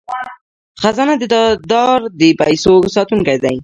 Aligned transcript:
خزانه 0.81 1.15
دار 1.71 1.99
د 2.19 2.21
پیسو 2.39 2.73
ساتونکی 2.95 3.37
دی 3.43 3.55